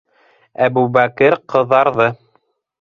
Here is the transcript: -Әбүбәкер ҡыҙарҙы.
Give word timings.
-Әбүбәкер 0.67 1.37
ҡыҙарҙы. 1.55 2.11